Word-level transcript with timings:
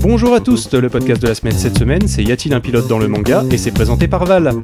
Bonjour 0.00 0.34
à 0.34 0.40
tous, 0.40 0.72
le 0.72 0.88
podcast 0.88 1.20
de 1.20 1.28
la 1.28 1.34
semaine 1.34 1.52
cette 1.52 1.78
semaine, 1.78 2.06
c'est 2.06 2.22
Y 2.22 2.32
a-t-il 2.32 2.54
un 2.54 2.60
pilote 2.60 2.88
dans 2.88 2.98
le 2.98 3.08
manga 3.08 3.44
et 3.50 3.58
c'est 3.58 3.72
présenté 3.72 4.08
par 4.08 4.24
Val. 4.24 4.54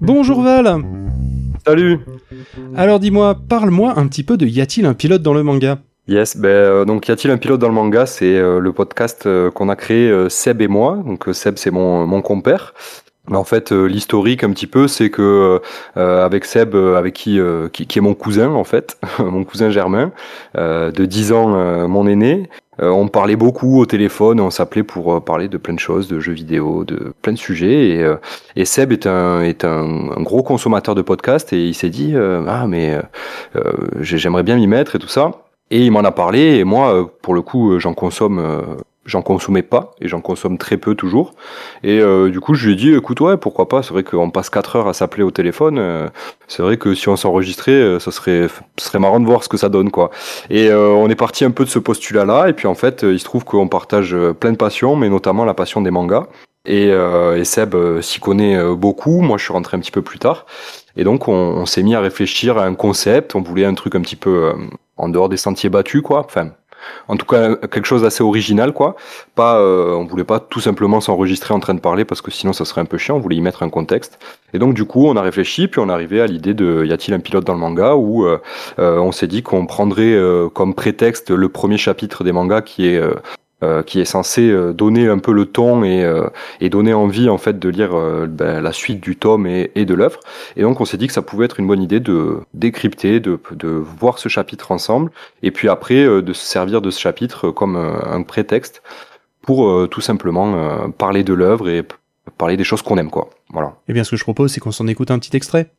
Bonjour 0.00 0.42
Val 0.42 0.82
Salut 1.64 2.00
Alors 2.76 3.00
dis-moi, 3.00 3.34
parle-moi 3.48 3.94
un 3.96 4.06
petit 4.08 4.24
peu 4.24 4.36
de 4.36 4.46
Y 4.46 4.60
a-t-il 4.60 4.84
un 4.84 4.92
pilote 4.92 5.22
dans 5.22 5.32
le 5.32 5.42
manga? 5.42 5.78
Yes, 6.06 6.36
ben, 6.36 6.48
euh, 6.48 6.84
donc 6.84 7.08
y 7.08 7.12
a-t-il 7.12 7.30
un 7.30 7.38
pilote 7.38 7.60
dans 7.60 7.68
le 7.68 7.74
manga? 7.74 8.04
C'est 8.04 8.36
euh, 8.36 8.58
le 8.58 8.72
podcast 8.74 9.24
euh, 9.24 9.50
qu'on 9.50 9.70
a 9.70 9.76
créé 9.76 10.28
Seb 10.28 10.60
et 10.60 10.68
moi. 10.68 11.02
Donc 11.06 11.28
Seb 11.32 11.56
c'est 11.56 11.70
mon, 11.70 12.06
mon 12.06 12.20
compère. 12.20 12.74
En 13.30 13.44
fait, 13.44 13.70
l'historique 13.70 14.42
un 14.42 14.50
petit 14.50 14.66
peu, 14.66 14.88
c'est 14.88 15.08
que 15.08 15.60
avec 15.94 16.44
Seb, 16.44 16.74
avec 16.74 17.14
qui, 17.14 17.38
qui, 17.72 17.86
qui 17.86 17.98
est 17.98 18.02
mon 18.02 18.14
cousin 18.14 18.50
en 18.50 18.64
fait, 18.64 18.98
mon 19.20 19.44
cousin 19.44 19.70
Germain, 19.70 20.12
de 20.56 21.04
10 21.04 21.32
ans, 21.32 21.88
mon 21.88 22.06
aîné, 22.08 22.50
on 22.80 23.06
parlait 23.06 23.36
beaucoup 23.36 23.80
au 23.80 23.86
téléphone, 23.86 24.40
on 24.40 24.50
s'appelait 24.50 24.82
pour 24.82 25.22
parler 25.24 25.48
de 25.48 25.56
plein 25.56 25.74
de 25.74 25.78
choses, 25.78 26.08
de 26.08 26.18
jeux 26.18 26.32
vidéo, 26.32 26.84
de 26.84 27.14
plein 27.22 27.32
de 27.32 27.38
sujets. 27.38 27.90
Et, 27.90 28.14
et 28.56 28.64
Seb 28.64 28.90
est 28.90 29.06
un 29.06 29.40
est 29.42 29.64
un, 29.64 30.10
un, 30.16 30.22
gros 30.22 30.42
consommateur 30.42 30.96
de 30.96 31.02
podcasts 31.02 31.52
et 31.52 31.64
il 31.64 31.74
s'est 31.74 31.90
dit 31.90 32.14
ah 32.48 32.66
mais 32.66 32.98
j'aimerais 34.00 34.42
bien 34.42 34.56
m'y 34.56 34.66
mettre 34.66 34.96
et 34.96 34.98
tout 34.98 35.08
ça. 35.08 35.30
Et 35.72 35.86
il 35.86 35.90
m'en 35.90 36.00
a 36.00 36.12
parlé, 36.12 36.58
et 36.58 36.64
moi, 36.64 36.94
euh, 36.94 37.04
pour 37.22 37.32
le 37.32 37.40
coup, 37.40 37.72
euh, 37.72 37.78
j'en 37.78 37.94
consomme, 37.94 38.38
euh, 38.38 38.60
j'en 39.04 39.22
consommais 39.22 39.62
pas, 39.62 39.94
et 40.00 40.08
j'en 40.08 40.20
consomme 40.20 40.58
très 40.58 40.76
peu 40.76 40.94
toujours. 40.94 41.34
Et 41.82 42.00
du 42.30 42.40
coup, 42.40 42.54
je 42.54 42.66
lui 42.66 42.72
ai 42.74 42.76
dit, 42.76 42.94
écoute, 42.94 43.20
ouais, 43.20 43.36
pourquoi 43.36 43.68
pas, 43.68 43.82
c'est 43.82 43.92
vrai 43.92 44.04
qu'on 44.04 44.30
passe 44.30 44.50
4 44.50 44.76
heures 44.76 44.88
à 44.88 44.92
s'appeler 44.92 45.22
au 45.22 45.30
téléphone, 45.30 46.10
c'est 46.46 46.62
vrai 46.62 46.76
que 46.76 46.94
si 46.94 47.08
on 47.08 47.16
s'enregistrait, 47.16 47.98
ça 47.98 48.10
serait, 48.10 48.46
ce 48.78 48.86
serait 48.86 48.98
marrant 48.98 49.18
de 49.20 49.26
voir 49.26 49.42
ce 49.42 49.48
que 49.48 49.56
ça 49.56 49.68
donne, 49.68 49.90
quoi. 49.90 50.10
Et 50.50 50.72
on 50.72 51.08
est 51.08 51.16
parti 51.16 51.44
un 51.44 51.50
peu 51.50 51.64
de 51.64 51.70
ce 51.70 51.78
postulat-là, 51.78 52.48
et 52.48 52.52
puis 52.52 52.68
en 52.68 52.74
fait, 52.74 53.02
il 53.02 53.18
se 53.18 53.24
trouve 53.24 53.44
qu'on 53.44 53.68
partage 53.68 54.16
plein 54.38 54.52
de 54.52 54.56
passions, 54.56 54.94
mais 54.94 55.08
notamment 55.08 55.44
la 55.44 55.54
passion 55.54 55.80
des 55.80 55.90
mangas. 55.90 56.26
Et, 56.64 56.90
et 56.90 57.44
Seb 57.44 57.74
s'y 58.00 58.20
connaît 58.20 58.62
beaucoup, 58.74 59.20
moi 59.20 59.36
je 59.36 59.42
suis 59.44 59.52
rentré 59.52 59.76
un 59.76 59.80
petit 59.80 59.90
peu 59.90 60.02
plus 60.02 60.20
tard. 60.20 60.46
Et 60.96 61.02
donc 61.02 61.26
on, 61.26 61.32
on 61.32 61.66
s'est 61.66 61.82
mis 61.82 61.96
à 61.96 62.00
réfléchir 62.00 62.58
à 62.58 62.66
un 62.66 62.74
concept, 62.74 63.34
on 63.34 63.40
voulait 63.40 63.64
un 63.64 63.74
truc 63.74 63.96
un 63.96 64.00
petit 64.00 64.14
peu 64.14 64.52
en 64.96 65.08
dehors 65.08 65.28
des 65.28 65.36
sentiers 65.36 65.70
battus, 65.70 66.02
quoi. 66.02 66.20
Enfin, 66.20 66.50
en 67.08 67.16
tout 67.16 67.26
cas 67.26 67.56
quelque 67.56 67.86
chose 67.86 68.02
d'assez 68.02 68.22
original 68.22 68.72
quoi. 68.72 68.96
Pas 69.34 69.58
euh, 69.58 69.94
on 69.94 70.04
voulait 70.04 70.24
pas 70.24 70.40
tout 70.40 70.60
simplement 70.60 71.00
s'enregistrer 71.00 71.54
en 71.54 71.60
train 71.60 71.74
de 71.74 71.80
parler 71.80 72.04
parce 72.04 72.20
que 72.20 72.30
sinon 72.30 72.52
ça 72.52 72.64
serait 72.64 72.80
un 72.80 72.86
peu 72.86 72.98
chiant. 72.98 73.16
On 73.16 73.20
voulait 73.20 73.36
y 73.36 73.40
mettre 73.40 73.62
un 73.62 73.70
contexte. 73.70 74.18
Et 74.54 74.58
donc 74.58 74.74
du 74.74 74.84
coup 74.84 75.06
on 75.06 75.16
a 75.16 75.22
réfléchi 75.22 75.68
puis 75.68 75.80
on 75.80 75.88
est 75.88 75.92
arrivé 75.92 76.20
à 76.20 76.26
l'idée 76.26 76.54
de 76.54 76.84
y 76.84 76.92
a-t-il 76.92 77.14
un 77.14 77.20
pilote 77.20 77.44
dans 77.44 77.54
le 77.54 77.60
manga 77.60 77.94
où 77.94 78.24
euh, 78.26 78.38
euh, 78.78 78.98
on 78.98 79.12
s'est 79.12 79.26
dit 79.26 79.42
qu'on 79.42 79.66
prendrait 79.66 80.18
comme 80.54 80.74
prétexte 80.74 81.30
le 81.30 81.48
premier 81.48 81.78
chapitre 81.78 82.24
des 82.24 82.32
mangas 82.32 82.62
qui 82.62 82.86
est 82.86 83.02
euh, 83.62 83.82
qui 83.82 84.00
est 84.00 84.04
censé 84.04 84.50
euh, 84.50 84.72
donner 84.72 85.06
un 85.06 85.18
peu 85.18 85.32
le 85.32 85.46
ton 85.46 85.84
et, 85.84 86.02
euh, 86.02 86.26
et 86.60 86.68
donner 86.68 86.94
envie 86.94 87.28
en 87.28 87.38
fait 87.38 87.58
de 87.58 87.68
lire 87.68 87.92
ben, 88.28 88.60
la 88.60 88.72
suite 88.72 89.00
du 89.00 89.16
tome 89.16 89.46
et, 89.46 89.70
et 89.74 89.84
de 89.84 89.94
l'œuvre. 89.94 90.18
Et 90.56 90.62
donc 90.62 90.80
on 90.80 90.84
s'est 90.84 90.96
dit 90.96 91.06
que 91.06 91.12
ça 91.12 91.22
pouvait 91.22 91.44
être 91.44 91.60
une 91.60 91.66
bonne 91.66 91.82
idée 91.82 92.00
de 92.00 92.38
décrypter, 92.54 93.20
de, 93.20 93.38
de 93.52 93.68
voir 93.68 94.18
ce 94.18 94.28
chapitre 94.28 94.72
ensemble, 94.72 95.10
et 95.42 95.50
puis 95.50 95.68
après 95.68 96.04
de 96.04 96.32
se 96.32 96.44
servir 96.44 96.82
de 96.82 96.90
ce 96.90 97.00
chapitre 97.00 97.50
comme 97.50 97.76
un 97.76 98.22
prétexte 98.22 98.82
pour 99.42 99.88
tout 99.88 100.00
simplement 100.00 100.88
parler 100.98 101.22
de 101.24 101.34
l'œuvre 101.34 101.68
et 101.68 101.84
parler 102.38 102.56
des 102.56 102.64
choses 102.64 102.82
qu'on 102.82 102.98
aime 102.98 103.10
quoi. 103.10 103.30
Voilà. 103.50 103.74
Eh 103.88 103.92
bien 103.92 104.04
ce 104.04 104.10
que 104.10 104.16
je 104.16 104.24
propose 104.24 104.52
c'est 104.52 104.60
qu'on 104.60 104.72
s'en 104.72 104.86
écoute 104.86 105.10
un 105.10 105.18
petit 105.18 105.36
extrait. 105.36 105.70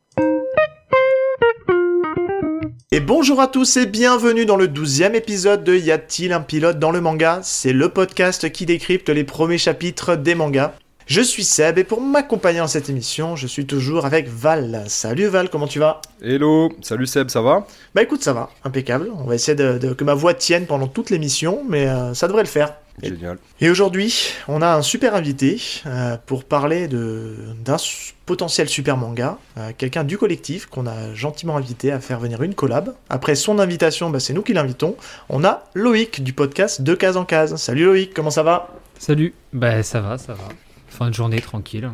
Et 2.93 2.99
bonjour 2.99 3.41
à 3.41 3.47
tous 3.47 3.77
et 3.77 3.87
bienvenue 3.87 4.45
dans 4.45 4.55
le 4.55 4.67
douzième 4.67 5.15
épisode 5.15 5.63
de 5.63 5.75
Y 5.75 5.89
a-t-il 5.89 6.31
un 6.31 6.41
pilote 6.41 6.77
dans 6.77 6.91
le 6.91 7.01
manga? 7.01 7.39
C'est 7.41 7.73
le 7.73 7.89
podcast 7.89 8.51
qui 8.51 8.67
décrypte 8.67 9.09
les 9.09 9.23
premiers 9.23 9.57
chapitres 9.57 10.15
des 10.15 10.35
mangas. 10.35 10.75
Je 11.05 11.19
suis 11.19 11.43
Seb 11.43 11.77
et 11.77 11.83
pour 11.83 11.99
m'accompagner 11.99 12.59
dans 12.59 12.67
cette 12.67 12.89
émission, 12.89 13.35
je 13.35 13.45
suis 13.45 13.65
toujours 13.65 14.05
avec 14.05 14.29
Val. 14.29 14.85
Salut 14.87 15.27
Val, 15.27 15.49
comment 15.49 15.67
tu 15.67 15.79
vas? 15.79 16.01
Hello, 16.21 16.71
salut 16.81 17.07
Seb, 17.07 17.29
ça 17.29 17.41
va? 17.41 17.67
Bah 17.93 18.03
écoute, 18.03 18.23
ça 18.23 18.31
va, 18.31 18.49
impeccable. 18.63 19.11
On 19.17 19.25
va 19.25 19.35
essayer 19.35 19.55
de, 19.55 19.91
que 19.93 20.03
ma 20.05 20.13
voix 20.13 20.33
tienne 20.33 20.65
pendant 20.65 20.87
toute 20.87 21.09
l'émission, 21.09 21.61
mais 21.67 21.87
euh, 21.87 22.13
ça 22.13 22.27
devrait 22.27 22.43
le 22.43 22.47
faire. 22.47 22.75
Génial. 23.01 23.37
Et 23.59 23.69
aujourd'hui, 23.69 24.33
on 24.47 24.61
a 24.61 24.75
un 24.75 24.81
super 24.81 25.13
invité 25.13 25.59
euh, 25.85 26.15
pour 26.25 26.45
parler 26.45 26.87
d'un 26.87 27.77
potentiel 28.25 28.69
super 28.69 28.95
manga, 28.95 29.39
euh, 29.57 29.71
quelqu'un 29.77 30.05
du 30.05 30.17
collectif 30.17 30.67
qu'on 30.67 30.87
a 30.87 31.13
gentiment 31.13 31.57
invité 31.57 31.91
à 31.91 31.99
faire 31.99 32.21
venir 32.21 32.41
une 32.43 32.55
collab. 32.55 32.95
Après 33.09 33.35
son 33.35 33.59
invitation, 33.59 34.09
bah, 34.09 34.21
c'est 34.21 34.31
nous 34.31 34.43
qui 34.43 34.53
l'invitons. 34.53 34.95
On 35.27 35.43
a 35.43 35.65
Loïc 35.73 36.23
du 36.23 36.31
podcast 36.31 36.81
De 36.81 36.95
Case 36.95 37.17
en 37.17 37.25
Case. 37.25 37.57
Salut 37.57 37.83
Loïc, 37.83 38.13
comment 38.13 38.31
ça 38.31 38.43
va? 38.43 38.69
Salut, 38.99 39.33
bah 39.51 39.83
ça 39.83 39.99
va, 39.99 40.17
ça 40.17 40.33
va. 40.33 40.47
Fin 40.93 41.09
de 41.09 41.15
journée 41.15 41.41
tranquille. 41.41 41.89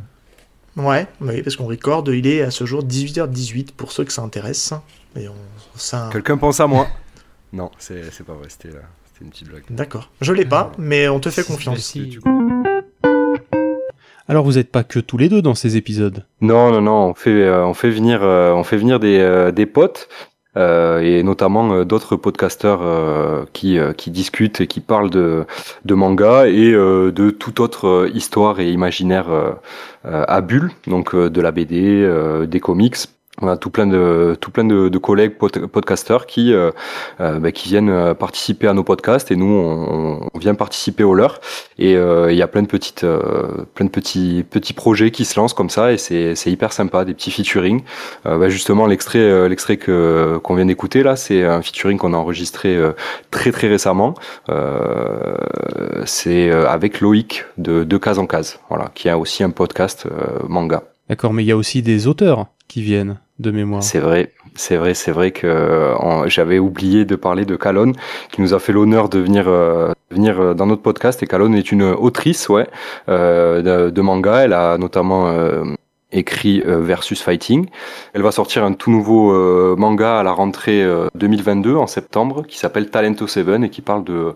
Ouais, 0.75 1.07
oui, 1.21 1.41
parce 1.41 1.55
qu'on 1.55 1.67
recorde, 1.67 2.09
il 2.09 2.27
est 2.27 2.41
à 2.41 2.51
ce 2.51 2.65
jour 2.65 2.83
18h18 2.83 3.71
pour 3.71 3.93
ceux 3.93 4.03
que 4.03 4.11
ça 4.11 4.21
intéresse. 4.21 4.73
on, 5.15 6.09
Quelqu'un 6.11 6.37
pense 6.37 6.59
à 6.59 6.67
moi 6.67 6.85
Non, 7.53 7.71
c'est 7.79 8.03
pas 8.25 8.33
vrai, 8.33 8.47
c'était 8.49 8.75
une 9.21 9.29
petite 9.29 9.47
blague. 9.47 9.63
D'accord. 9.69 10.11
Je 10.19 10.33
l'ai 10.33 10.43
pas, 10.43 10.73
mais 10.77 11.07
on 11.07 11.21
te 11.21 11.29
fait 11.29 11.45
confiance. 11.45 11.95
Alors 14.27 14.43
vous 14.43 14.53
n'êtes 14.53 14.69
pas 14.69 14.83
que 14.83 14.99
tous 14.99 15.17
les 15.17 15.29
deux 15.29 15.41
dans 15.41 15.55
ces 15.55 15.77
épisodes? 15.77 16.25
Non, 16.41 16.69
non, 16.71 16.81
non. 16.81 17.09
On 17.09 17.13
fait, 17.13 17.31
euh, 17.31 17.65
on 17.65 17.73
fait 17.73 17.89
venir, 17.89 18.19
euh, 18.21 18.51
on 18.51 18.65
fait 18.65 18.77
venir 18.77 18.99
des, 18.99 19.17
euh, 19.17 19.51
des 19.51 19.65
potes. 19.65 20.09
Et 20.59 21.23
notamment 21.23 21.83
d'autres 21.85 22.15
podcasteurs 22.15 23.47
qui, 23.53 23.77
qui 23.97 24.11
discutent 24.11 24.61
et 24.61 24.67
qui 24.67 24.79
parlent 24.79 25.09
de, 25.09 25.45
de 25.85 25.93
manga 25.93 26.47
et 26.47 26.71
de 26.71 27.29
toute 27.29 27.59
autre 27.59 28.09
histoire 28.13 28.59
et 28.59 28.69
imaginaire 28.71 29.27
à 30.03 30.41
bulle, 30.41 30.71
donc 30.87 31.15
de 31.15 31.41
la 31.41 31.51
BD, 31.51 32.45
des 32.47 32.59
comics, 32.59 32.97
on 33.41 33.47
a 33.47 33.57
tout 33.57 33.69
plein 33.69 33.87
de 33.87 34.37
tout 34.39 34.51
plein 34.51 34.65
de, 34.65 34.89
de 34.89 34.97
collègues 34.97 35.35
podcasteurs 35.37 36.25
qui 36.25 36.53
euh, 36.53 36.71
euh 37.19 37.39
bah, 37.39 37.51
qui 37.51 37.69
viennent 37.69 37.89
euh, 37.89 38.13
participer 38.13 38.67
à 38.67 38.73
nos 38.73 38.83
podcasts 38.83 39.31
et 39.31 39.35
nous 39.35 39.45
on, 39.45 40.29
on 40.33 40.39
vient 40.39 40.55
participer 40.55 41.03
au 41.03 41.13
leur 41.13 41.39
et 41.77 41.95
euh, 41.95 42.31
il 42.31 42.37
y 42.37 42.41
a 42.41 42.47
plein 42.47 42.61
de 42.61 42.67
petites 42.67 43.05
plein 43.75 43.85
de 43.85 43.91
petits 43.91 44.45
petits 44.49 44.73
projets 44.73 45.11
qui 45.11 45.25
se 45.25 45.39
lancent 45.39 45.53
comme 45.53 45.69
ça 45.69 45.91
et 45.91 45.97
c'est 45.97 46.35
c'est 46.35 46.51
hyper 46.51 46.73
sympa 46.73 47.05
des 47.05 47.13
petits 47.13 47.31
featuring. 47.31 47.83
Bah, 48.25 48.49
justement 48.49 48.85
l'extrait 48.85 49.47
l'extrait 49.49 49.77
que 49.77 50.39
qu'on 50.43 50.55
vient 50.55 50.65
d'écouter 50.65 51.03
là 51.03 51.15
c'est 51.15 51.43
un 51.43 51.61
featuring 51.61 51.97
qu'on 51.97 52.13
a 52.13 52.17
enregistré 52.17 52.77
très 53.31 53.51
très 53.51 53.67
récemment. 53.67 54.13
C'est 56.05 56.51
avec 56.51 57.01
Loïc 57.01 57.45
de 57.57 57.83
de 57.83 57.97
case 57.97 58.19
en 58.19 58.27
case 58.27 58.59
voilà 58.69 58.91
qui 58.93 59.09
a 59.09 59.17
aussi 59.17 59.43
un 59.43 59.51
podcast 59.51 60.07
manga. 60.47 60.83
D'accord, 61.09 61.33
mais 61.33 61.43
il 61.43 61.47
y 61.47 61.51
a 61.51 61.57
aussi 61.57 61.81
des 61.81 62.05
auteurs 62.05 62.47
qui 62.67 62.83
viennent 62.83 63.19
de 63.39 63.51
mémoire. 63.51 63.81
C'est 63.81 63.99
vrai, 63.99 64.31
c'est 64.55 64.77
vrai, 64.77 64.93
c'est 64.93 65.11
vrai 65.11 65.31
que 65.31 65.95
j'avais 66.27 66.59
oublié 66.59 67.05
de 67.05 67.15
parler 67.15 67.45
de 67.45 67.55
Calonne, 67.55 67.93
qui 68.31 68.41
nous 68.41 68.53
a 68.53 68.59
fait 68.59 68.73
l'honneur 68.73 69.09
de 69.09 69.19
venir 69.19 69.45
euh, 69.47 69.91
venir 70.11 70.39
euh, 70.39 70.53
dans 70.53 70.65
notre 70.65 70.81
podcast. 70.81 71.23
Et 71.23 71.27
Calonne 71.27 71.55
est 71.55 71.71
une 71.71 71.83
autrice, 71.83 72.49
ouais, 72.49 72.67
euh, 73.07 73.89
de, 73.91 74.01
manga. 74.01 74.43
Elle 74.43 74.53
a 74.53 74.77
notamment 74.77 75.33
écrit 76.11 76.63
Versus 76.65 77.21
Fighting. 77.21 77.67
Elle 78.13 78.23
va 78.23 78.31
sortir 78.31 78.63
un 78.63 78.73
tout 78.73 78.91
nouveau 78.91 79.75
manga 79.75 80.19
à 80.19 80.23
la 80.23 80.31
rentrée 80.31 80.83
2022 81.15 81.75
en 81.75 81.85
septembre, 81.85 82.43
qui 82.47 82.57
s'appelle 82.57 82.89
Talento 82.89 83.27
7 83.27 83.47
et 83.63 83.69
qui 83.69 83.81
parle 83.81 84.03
de 84.03 84.33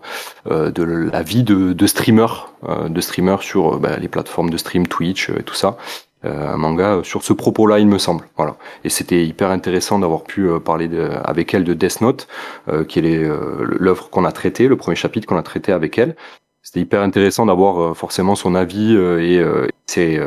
de 0.48 0.82
la 0.82 1.22
vie 1.22 1.42
de, 1.42 1.72
de 1.72 1.86
streamers, 1.86 2.52
de 2.88 3.00
streamers 3.00 3.42
sur 3.42 3.80
bah, 3.80 3.96
les 3.98 4.08
plateformes 4.08 4.50
de 4.50 4.56
stream 4.56 4.86
Twitch 4.86 5.30
et 5.30 5.42
tout 5.42 5.54
ça. 5.54 5.76
Euh, 6.24 6.54
un 6.54 6.56
manga 6.56 7.00
sur 7.02 7.22
ce 7.22 7.32
propos-là, 7.32 7.78
il 7.78 7.86
me 7.86 7.98
semble. 7.98 8.24
Voilà. 8.36 8.56
Et 8.82 8.88
c'était 8.88 9.24
hyper 9.24 9.50
intéressant 9.50 9.98
d'avoir 9.98 10.22
pu 10.24 10.48
euh, 10.48 10.58
parler 10.58 10.88
de, 10.88 11.10
avec 11.24 11.52
elle 11.52 11.64
de 11.64 11.74
Death 11.74 12.00
Note, 12.00 12.28
euh, 12.68 12.84
qui 12.84 13.00
est 13.00 13.28
l'œuvre 13.60 14.10
qu'on 14.10 14.24
a 14.24 14.32
traité, 14.32 14.68
le 14.68 14.76
premier 14.76 14.96
chapitre 14.96 15.26
qu'on 15.26 15.36
a 15.36 15.42
traité 15.42 15.72
avec 15.72 15.98
elle. 15.98 16.16
C'était 16.62 16.80
hyper 16.80 17.02
intéressant 17.02 17.46
d'avoir 17.46 17.94
forcément 17.96 18.34
son 18.34 18.54
avis 18.54 18.94
et 18.94 19.44
ses 19.86 20.18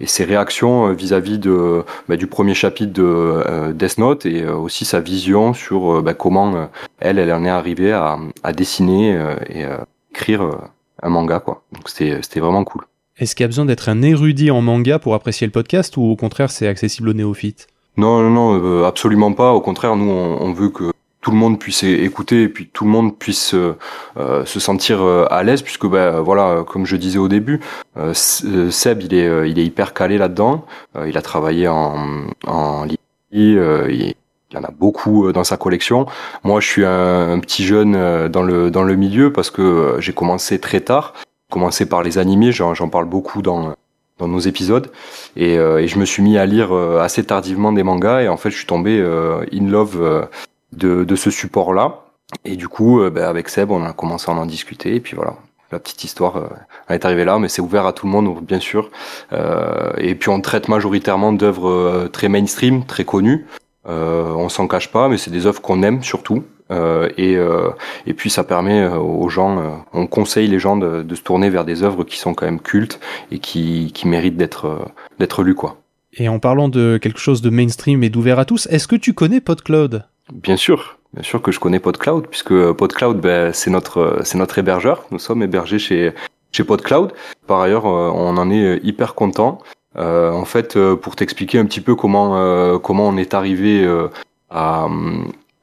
et 0.00 0.06
ses 0.06 0.24
réactions 0.24 0.92
vis-à-vis 0.92 1.38
de 1.38 1.84
bah, 2.08 2.16
du 2.16 2.26
premier 2.26 2.54
chapitre 2.54 2.92
de 2.92 3.72
Death 3.74 3.98
Note 3.98 4.24
et 4.24 4.46
aussi 4.48 4.86
sa 4.86 5.00
vision 5.00 5.52
sur 5.52 6.02
bah, 6.02 6.14
comment 6.14 6.70
elle 7.00 7.18
elle 7.18 7.32
en 7.32 7.44
est 7.44 7.50
arrivée 7.50 7.92
à, 7.92 8.18
à 8.42 8.52
dessiner 8.54 9.18
et 9.50 9.66
écrire 10.10 10.42
un 11.02 11.08
manga 11.10 11.38
quoi. 11.38 11.62
Donc 11.72 11.90
c'était 11.90 12.40
vraiment 12.40 12.64
cool. 12.64 12.86
Est-ce 13.18 13.34
qu'il 13.34 13.42
y 13.42 13.46
a 13.46 13.48
besoin 13.48 13.64
d'être 13.64 13.88
un 13.88 14.00
érudit 14.02 14.52
en 14.52 14.62
manga 14.62 15.00
pour 15.00 15.14
apprécier 15.14 15.44
le 15.46 15.50
podcast 15.50 15.96
ou 15.96 16.02
au 16.02 16.14
contraire 16.14 16.52
c'est 16.52 16.68
accessible 16.68 17.08
aux 17.08 17.14
néophytes? 17.14 17.66
Non, 17.96 18.22
non, 18.22 18.30
non, 18.30 18.62
euh, 18.62 18.84
absolument 18.86 19.32
pas. 19.32 19.52
Au 19.52 19.60
contraire, 19.60 19.96
nous, 19.96 20.08
on, 20.08 20.40
on, 20.40 20.52
veut 20.52 20.68
que 20.68 20.92
tout 21.20 21.32
le 21.32 21.36
monde 21.36 21.58
puisse 21.58 21.82
écouter 21.82 22.42
et 22.42 22.48
puis 22.48 22.70
tout 22.72 22.84
le 22.84 22.90
monde 22.90 23.18
puisse 23.18 23.54
euh, 23.54 24.44
se 24.44 24.60
sentir 24.60 25.02
à 25.02 25.42
l'aise 25.42 25.62
puisque 25.62 25.86
ben 25.86 26.20
voilà 26.20 26.62
comme 26.64 26.86
je 26.86 26.94
disais 26.94 27.18
au 27.18 27.26
début 27.26 27.58
euh, 27.96 28.14
Seb 28.14 29.02
il 29.02 29.12
est 29.12 29.50
il 29.50 29.58
est 29.58 29.64
hyper 29.64 29.94
calé 29.94 30.16
là-dedans 30.16 30.64
il 31.04 31.18
a 31.18 31.20
travaillé 31.20 31.66
en 31.66 32.28
en 32.46 32.86
il, 32.86 32.96
il 33.32 34.14
y 34.54 34.56
en 34.56 34.62
a 34.62 34.70
beaucoup 34.70 35.32
dans 35.32 35.44
sa 35.44 35.56
collection. 35.56 36.06
Moi, 36.44 36.60
je 36.60 36.68
suis 36.68 36.84
un, 36.84 37.32
un 37.32 37.38
petit 37.40 37.64
jeune 37.64 38.28
dans 38.28 38.44
le 38.44 38.70
dans 38.70 38.84
le 38.84 38.94
milieu 38.94 39.32
parce 39.32 39.50
que 39.50 39.96
j'ai 39.98 40.12
commencé 40.12 40.60
très 40.60 40.80
tard 40.80 41.14
commencé 41.50 41.86
par 41.86 42.02
les 42.02 42.18
animés, 42.18 42.52
j'en 42.52 42.88
parle 42.88 43.06
beaucoup 43.06 43.42
dans 43.42 43.74
dans 44.18 44.28
nos 44.28 44.40
épisodes. 44.40 44.90
Et, 45.36 45.58
euh, 45.58 45.78
et, 45.80 45.86
je 45.86 45.98
me 45.98 46.04
suis 46.04 46.22
mis 46.24 46.38
à 46.38 46.44
lire 46.46 46.74
euh, 46.74 47.00
assez 47.00 47.22
tardivement 47.24 47.70
des 47.72 47.84
mangas 47.84 48.22
et 48.22 48.28
en 48.28 48.36
fait 48.36 48.50
je 48.50 48.56
suis 48.56 48.66
tombé 48.66 48.98
euh, 48.98 49.44
in 49.52 49.68
love 49.68 50.28
de, 50.72 51.04
de 51.04 51.16
ce 51.16 51.30
support 51.30 51.72
là 51.72 52.00
et 52.44 52.56
du 52.56 52.66
coup 52.68 53.00
ben, 53.10 53.24
avec 53.24 53.48
Seb 53.48 53.70
on 53.70 53.84
a 53.84 53.92
commencé 53.92 54.28
à 54.30 54.34
en 54.34 54.44
discuter 54.44 54.96
et 54.96 55.00
puis 55.00 55.14
voilà. 55.14 55.36
La 55.70 55.78
petite 55.78 56.02
histoire 56.02 56.48
est 56.88 57.04
arrivée 57.04 57.24
là 57.26 57.38
mais 57.38 57.48
c'est 57.48 57.60
ouvert 57.62 57.86
à 57.86 57.92
tout 57.92 58.06
le 58.06 58.12
monde 58.12 58.42
bien 58.42 58.58
sûr. 58.58 58.90
Et 59.98 60.14
puis 60.14 60.30
on 60.30 60.40
traite 60.40 60.68
majoritairement 60.68 61.32
d'œuvres 61.32 62.08
très 62.10 62.28
mainstream 62.28 62.86
très 62.86 63.04
connues. 63.04 63.46
On 63.86 64.48
s'en 64.48 64.66
cache 64.66 64.90
pas 64.90 65.08
mais 65.08 65.18
c'est 65.18 65.30
des 65.30 65.46
œuvres 65.46 65.60
qu'on 65.60 65.82
aime 65.82 66.02
surtout. 66.02 66.42
euh, 66.42 66.57
et, 66.70 67.36
euh, 67.36 67.70
et 68.06 68.14
puis 68.14 68.30
ça 68.30 68.44
permet 68.44 68.82
euh, 68.82 68.96
aux 68.96 69.28
gens, 69.28 69.84
on 69.92 70.06
conseille 70.06 70.48
les 70.48 70.58
gens 70.58 70.76
de, 70.76 71.02
de, 71.02 71.14
se 71.14 71.22
tourner 71.22 71.50
vers 71.50 71.64
des 71.64 71.82
œuvres 71.82 72.04
qui 72.04 72.18
sont 72.18 72.34
quand 72.34 72.46
même 72.46 72.60
cultes 72.60 73.00
et 73.30 73.38
qui, 73.38 73.92
qui 73.94 74.06
méritent 74.06 74.36
d'être 74.36 74.90
d'être 75.18 75.42
lues 75.42 75.54
quoi. 75.54 75.78
Et 76.14 76.28
en 76.28 76.38
parlant 76.38 76.68
de 76.68 76.98
quelque 77.00 77.20
chose 77.20 77.42
de 77.42 77.50
mainstream 77.50 78.02
et 78.02 78.10
d'ouvert 78.10 78.38
à 78.38 78.44
tous, 78.44 78.66
est-ce 78.70 78.88
que 78.88 78.96
tu 78.96 79.12
connais 79.14 79.40
PodCloud? 79.40 80.04
Bien 80.32 80.56
sûr, 80.56 80.98
bien 81.14 81.22
sûr 81.22 81.40
que 81.40 81.52
je 81.52 81.60
connais 81.60 81.80
PodCloud 81.80 82.26
puisque 82.26 82.72
PodCloud 82.72 83.20
ben, 83.20 83.52
c'est 83.52 83.70
notre 83.70 84.20
c'est 84.24 84.38
notre 84.38 84.58
hébergeur. 84.58 85.04
Nous 85.10 85.18
sommes 85.18 85.42
hébergés 85.42 85.78
chez 85.78 86.12
chez 86.52 86.64
PodCloud. 86.64 87.12
Par 87.46 87.60
ailleurs, 87.60 87.84
on 87.84 88.36
en 88.36 88.50
est 88.50 88.80
hyper 88.82 89.14
content. 89.14 89.60
Euh, 89.96 90.30
en 90.30 90.44
fait, 90.44 90.78
pour 90.96 91.16
t'expliquer 91.16 91.58
un 91.58 91.64
petit 91.64 91.80
peu 91.80 91.94
comment 91.94 92.38
euh, 92.38 92.78
comment 92.78 93.08
on 93.08 93.16
est 93.16 93.34
arrivé 93.34 93.84
euh, 93.84 94.08
à, 94.50 94.86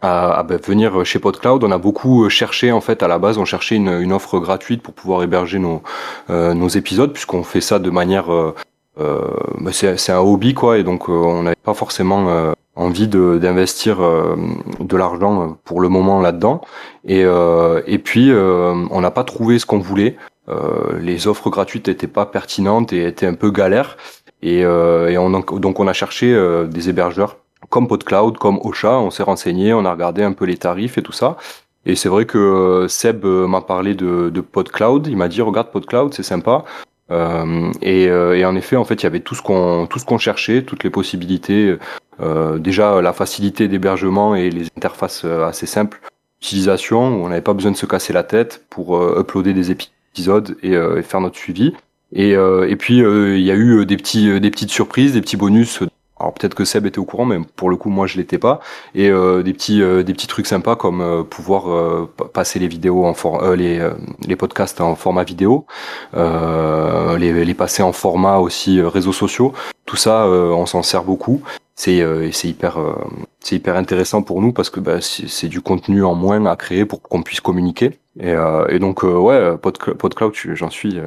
à, 0.02 0.44
ben, 0.44 0.60
venir 0.60 1.06
chez 1.06 1.20
PodCloud. 1.20 1.64
On 1.64 1.72
a 1.72 1.78
beaucoup 1.78 2.30
cherché 2.30 2.72
en 2.72 2.82
fait 2.82 3.04
à 3.04 3.08
la 3.08 3.20
base, 3.20 3.38
on 3.38 3.46
cherchait 3.46 3.76
une, 3.76 3.90
une 3.90 4.14
offre 4.14 4.40
gratuite 4.40 4.82
pour 4.82 4.94
pouvoir 4.94 5.24
héberger 5.24 5.60
nos, 5.60 5.82
euh, 6.30 6.54
nos 6.54 6.68
épisodes 6.68 7.12
puisqu'on 7.14 7.44
fait 7.44 7.62
ça 7.62 7.80
de 7.80 7.90
manière, 7.90 8.32
euh, 8.32 8.56
euh 9.00 9.22
ben, 9.60 9.72
c'est 9.72 10.12
un 10.12 10.20
hobby 10.20 10.54
quoi. 10.54 10.78
Et 10.78 10.84
donc 10.84 11.10
euh, 11.10 11.14
on 11.14 11.44
n'avait 11.44 11.56
pas 11.56 11.74
forcément 11.74 12.54
envie 12.76 13.08
d'investir 13.08 13.98
de, 14.00 14.98
l'argent 14.98 15.58
pour 15.64 15.82
le 15.82 15.90
moment 15.90 16.22
là-dedans. 16.22 16.62
Et, 17.06 17.22
et 17.88 18.00
puis 18.00 18.32
on 18.34 19.02
n'a 19.02 19.12
pas 19.12 19.24
trouvé 19.24 19.60
ce 19.60 19.66
qu'on 19.66 19.80
voulait. 19.80 20.18
les 21.00 21.28
offres 21.28 21.50
gratuites 21.50 21.88
n'étaient 21.88 22.08
pas 22.08 22.26
pertinentes 22.26 22.92
et 22.94 23.08
étaient 23.08 23.28
un 23.28 23.34
peu 23.34 23.50
galères. 23.50 23.98
Et, 24.42 24.60
et 24.60 25.18
on, 25.18 25.30
donc 25.30 25.80
on 25.80 25.88
a 25.88 25.94
cherché 25.94 26.36
des 26.68 26.90
hébergeurs 26.90 27.38
comme 27.76 27.90
PodCloud, 27.90 28.38
comme 28.38 28.58
Ocha, 28.64 29.00
on 29.00 29.12
s'est 29.12 29.22
renseigné, 29.22 29.74
on 29.74 29.84
a 29.84 29.92
regardé 29.92 30.24
un 30.24 30.32
peu 30.32 30.46
les 30.46 30.56
tarifs 30.56 30.98
et 30.98 31.02
tout 31.02 31.12
ça. 31.12 31.36
Et 31.86 31.98
c'est 31.98 32.08
vrai 32.08 32.24
que 32.26 32.38
euh, 32.38 32.88
Seb 32.88 33.26
euh, 33.26 33.48
m'a 33.48 33.60
parlé 33.60 33.96
de, 33.96 34.32
PodCloud, 34.40 35.08
il 35.08 35.18
m'a 35.18 35.28
dit 35.28 35.42
regarde 35.42 35.72
PodCloud, 35.72 36.14
c'est 36.14 36.24
sympa. 36.24 36.64
Euh, 37.12 37.74
et, 37.82 38.08
euh, 38.08 38.38
et, 38.38 38.46
en 38.46 38.56
effet, 38.56 38.78
en 38.78 38.86
fait, 38.86 38.96
il 38.96 39.04
y 39.04 39.08
avait 39.08 39.20
tout 39.20 39.36
ce 39.36 39.42
qu'on 39.42 39.88
tout 39.90 40.00
ce 40.00 40.06
qu'on 40.06 40.18
cherchait, 40.18 40.64
toutes 40.64 40.86
les 40.86 40.90
possibilités. 40.90 41.76
Euh, 42.22 42.60
déjà, 42.60 43.02
la 43.02 43.12
facilité 43.12 43.68
d'hébergement 43.68 44.36
et 44.36 44.50
les 44.50 44.68
interfaces 44.78 45.26
assez 45.26 45.66
simples 45.66 46.00
d'utilisation, 46.40 47.10
où 47.10 47.26
on 47.26 47.28
n'avait 47.28 47.42
pas 47.42 47.54
besoin 47.54 47.74
de 47.74 47.78
se 47.78 47.86
casser 47.86 48.14
la 48.14 48.24
tête 48.24 48.64
pour 48.70 48.98
uploader 49.20 49.54
des 49.54 49.72
épisodes 49.72 50.56
et, 50.64 50.72
et, 50.72 51.02
faire 51.02 51.20
notre 51.20 51.36
suivi. 51.36 51.74
Et, 52.14 52.32
et 52.32 52.76
puis, 52.78 53.00
il 53.00 53.44
y 53.44 53.52
a 53.52 53.56
eu 53.56 53.86
des 53.86 53.98
petits 53.98 54.40
des 54.40 54.50
petites 54.50 54.72
surprises, 54.72 55.12
des 55.12 55.22
petits 55.22 55.36
bonus 55.36 55.84
alors 56.18 56.34
peut-être 56.34 56.56
que 56.56 56.64
Seb 56.64 56.86
était 56.86 57.00
au 57.00 57.06
courant, 57.06 57.26
mais 57.26 57.40
pour 57.56 57.70
le 57.70 57.76
coup 57.76 57.90
moi 57.90 58.08
je 58.08 58.18
l'étais 58.18 58.38
pas. 58.38 58.62
Et 58.94 59.10
euh, 59.10 59.44
des 59.44 59.54
petits 59.54 59.82
euh, 59.82 60.02
des 60.04 60.14
petits 60.14 60.28
trucs 60.28 60.48
sympas 60.48 60.76
comme 60.78 61.02
euh, 61.02 61.24
pouvoir 61.24 61.70
euh, 61.70 62.10
passer 62.34 62.58
les 62.60 62.68
vidéos 62.68 63.06
en 63.06 63.14
for 63.14 63.44
les 63.56 63.86
les 64.26 64.36
podcasts 64.36 64.80
en 64.80 64.96
format 64.96 65.24
vidéo, 65.24 65.66
les, 66.14 67.46
les 67.46 67.54
passer 67.54 67.84
en 67.84 67.92
format 67.92 68.38
aussi 68.38 68.82
réseaux 68.82 69.12
sociaux. 69.12 69.54
Tout 69.86 69.98
ça 69.98 70.26
on 70.28 70.66
s'en 70.66 70.84
sert 70.84 71.04
beaucoup. 71.04 71.42
C'est 71.76 72.02
c'est 72.32 72.48
hyper 72.48 72.78
c'est 73.42 73.58
hyper 73.58 73.76
intéressant 73.76 74.22
pour 74.22 74.42
nous 74.42 74.54
parce 74.54 74.70
que 74.70 74.80
bah, 74.80 75.02
c'est 75.02 75.48
du 75.48 75.62
contenu 75.62 76.04
en 76.04 76.16
moins 76.16 76.46
à 76.46 76.56
créer 76.56 76.86
pour 76.86 77.02
qu'on 77.02 77.24
puisse 77.24 77.42
communiquer. 77.42 78.00
Et, 78.20 78.34
et 78.70 78.80
donc 78.80 79.04
ouais 79.04 79.58
PodCloud 79.58 80.34
j'en 80.54 80.70
suis 80.70 81.00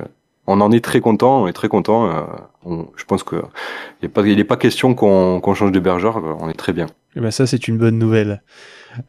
on 0.49 0.63
en 0.63 0.73
est 0.73 0.83
très 0.83 1.01
content, 1.01 1.43
on 1.43 1.47
est 1.47 1.53
très 1.53 1.69
content. 1.69 2.09
Euh, 2.09 2.83
je 2.97 3.05
pense 3.05 3.23
que 3.23 3.37
il 4.03 4.37
n'est 4.37 4.45
pas, 4.45 4.57
question 4.57 4.95
qu'on 4.95 5.41
qu 5.45 5.55
change 5.55 5.73
d'hébergeur, 5.73 6.17
euh, 6.17 6.35
on 6.41 6.49
est 6.49 6.55
très 6.55 6.73
bien. 6.73 6.87
Et 6.87 7.19
eh 7.19 7.21
ben 7.21 7.31
ça, 7.31 7.47
c'est 7.47 7.69
une 7.69 7.77
bonne 7.77 7.99
nouvelle. 7.99 8.43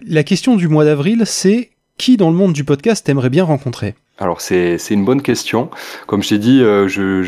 La 0.06 0.24
question 0.24 0.58
du 0.58 0.68
mois 0.68 0.84
d'avril, 0.84 1.24
c'est 1.26 1.72
qui 1.98 2.18
dans 2.18 2.30
le 2.30 2.36
monde 2.36 2.54
du 2.54 2.66
podcast 2.66 3.08
aimerait 3.08 3.30
bien 3.30 3.46
rencontrer? 3.46 3.96
Alors 4.18 4.42
c'est 4.42 4.78
une 4.90 5.06
bonne 5.06 5.22
question. 5.22 5.70
Comme 6.08 6.24
je 6.24 6.30
t'ai 6.30 6.38
dit, 6.38 6.62
euh, 6.62 6.88
je 6.90 7.24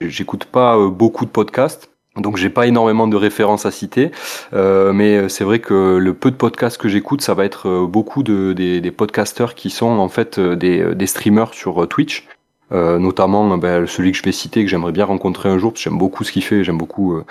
j'écoute 0.00 0.44
pas 0.44 0.78
beaucoup 0.88 1.24
de 1.24 1.30
podcasts. 1.30 1.90
Donc 2.16 2.36
j'ai 2.36 2.50
pas 2.50 2.66
énormément 2.66 3.08
de 3.08 3.16
références 3.16 3.66
à 3.66 3.72
citer, 3.72 4.12
euh, 4.52 4.92
mais 4.92 5.28
c'est 5.28 5.42
vrai 5.42 5.58
que 5.58 5.96
le 5.96 6.14
peu 6.14 6.30
de 6.30 6.36
podcasts 6.36 6.76
que 6.76 6.88
j'écoute, 6.88 7.22
ça 7.22 7.34
va 7.34 7.44
être 7.44 7.86
beaucoup 7.86 8.22
de, 8.22 8.52
des, 8.52 8.80
des 8.80 8.90
podcasteurs 8.92 9.56
qui 9.56 9.68
sont 9.68 9.86
en 9.86 10.08
fait 10.08 10.38
des, 10.38 10.94
des 10.94 11.06
streamers 11.06 11.54
sur 11.54 11.88
Twitch. 11.88 12.28
Euh, 12.72 12.98
notamment 12.98 13.58
ben, 13.58 13.86
celui 13.86 14.12
que 14.12 14.18
je 14.18 14.22
vais 14.22 14.32
citer 14.32 14.64
que 14.64 14.70
j'aimerais 14.70 14.92
bien 14.92 15.04
rencontrer 15.04 15.50
un 15.50 15.58
jour 15.58 15.72
parce 15.72 15.84
que 15.84 15.90
j'aime 15.90 15.98
beaucoup 15.98 16.24
ce 16.24 16.32
qu'il 16.32 16.42
fait 16.42 16.64
j'aime 16.64 16.78
beaucoup 16.78 17.22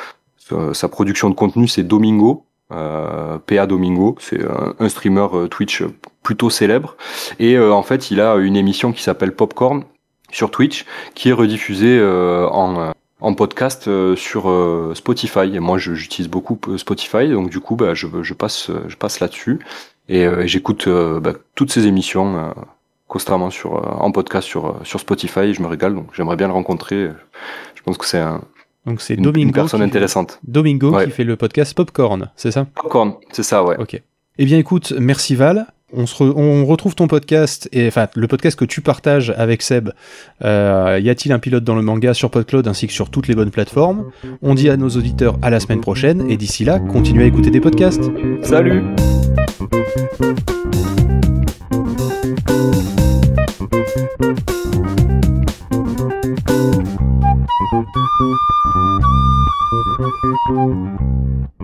euh, 0.51 0.73
sa 0.73 0.89
production 0.89 1.27
de 1.29 1.33
contenu 1.33 1.67
c'est 1.67 1.81
Domingo 1.81 2.45
euh, 2.71 3.37
PA 3.45 3.67
Domingo. 3.67 4.15
C'est 4.19 4.39
un, 4.79 4.89
streamer 4.89 5.27
euh, 5.33 5.47
Twitch 5.47 5.83
plutôt 6.23 6.49
célèbre. 6.49 6.95
Et 7.39 7.59
en 7.59 7.83
fait 7.83 8.09
il 8.09 8.21
a 8.21 8.35
une 8.35 8.55
émission 8.55 8.93
qui 8.93 9.03
s'appelle 9.03 9.35
Popcorn 9.35 9.83
sur 10.31 10.49
Twitch 10.49 10.85
qui 11.13 11.29
est 11.29 11.33
rediffusée 11.33 12.01
en 12.01 12.93
en 13.19 13.33
podcast 13.35 13.89
sur 14.15 14.51
Spotify. 14.95 15.53
Et 15.53 15.59
moi 15.59 15.77
j'utilise 15.77 16.29
beaucoup 16.29 16.57
Spotify. 16.77 17.29
Donc 17.29 17.49
du 17.49 17.59
coup 17.59 17.75
bah, 17.75 17.93
je, 17.93 18.07
je 18.21 18.33
passe 18.33 18.71
je 18.87 18.95
passe 18.95 19.19
là-dessus. 19.19 19.59
Et, 20.07 20.25
j'écoute 20.45 20.87
bah, 20.87 21.33
toutes 21.55 21.71
ces 21.71 21.87
émissions 21.87 22.53
constamment 23.07 23.49
sur, 23.49 23.75
euh, 23.75 23.91
en 23.99 24.11
podcast 24.11 24.47
sur, 24.47 24.65
euh, 24.65 24.73
sur 24.83 24.99
Spotify. 24.99 25.53
Je 25.53 25.61
me 25.61 25.67
régale, 25.67 25.95
donc 25.95 26.07
j'aimerais 26.13 26.35
bien 26.35 26.47
le 26.47 26.53
rencontrer. 26.53 27.09
Je 27.75 27.81
pense 27.83 27.97
que 27.97 28.05
c'est 28.05 28.19
un, 28.19 28.41
donc 28.85 29.01
c'est 29.01 29.15
Domingo. 29.15 29.47
Une 29.47 29.53
personne 29.53 29.81
intéressante. 29.81 30.39
Domingo 30.43 30.97
qui 31.03 31.11
fait 31.11 31.23
le 31.23 31.35
podcast 31.35 31.73
Popcorn, 31.75 32.29
c'est 32.35 32.51
ça? 32.51 32.65
Popcorn, 32.75 33.15
c'est 33.31 33.43
ça, 33.43 33.63
ouais. 33.63 33.75
Ok. 33.79 34.01
Eh 34.39 34.45
bien 34.45 34.57
écoute, 34.57 34.93
merci 34.99 35.35
Val. 35.35 35.67
On, 35.95 36.07
se 36.07 36.23
on 36.23 36.65
retrouve 36.65 36.95
ton 36.95 37.07
podcast, 37.07 37.69
et 37.71 37.87
enfin 37.87 38.07
le 38.15 38.27
podcast 38.27 38.57
que 38.57 38.65
tu 38.65 38.81
partages 38.81 39.31
avec 39.37 39.61
Seb. 39.61 39.91
Euh, 40.43 40.99
y 40.99 41.07
a-t-il 41.11 41.31
un 41.31 41.37
pilote 41.37 41.63
dans 41.63 41.75
le 41.75 41.83
manga 41.83 42.15
sur 42.15 42.31
PodCloud 42.31 42.67
ainsi 42.67 42.87
que 42.87 42.93
sur 42.93 43.11
toutes 43.11 43.27
les 43.27 43.35
bonnes 43.35 43.51
plateformes? 43.51 44.09
On 44.41 44.55
dit 44.55 44.71
à 44.71 44.77
nos 44.77 44.89
auditeurs 44.89 45.37
à 45.43 45.51
la 45.51 45.59
semaine 45.59 45.81
prochaine, 45.81 46.27
et 46.31 46.35
d'ici 46.35 46.65
là, 46.65 46.79
continuez 46.79 47.25
à 47.25 47.27
écouter 47.27 47.51
des 47.51 47.61
podcasts. 47.61 48.09
Salut 48.41 48.83
Thank 52.63 52.87
you. 61.59 61.62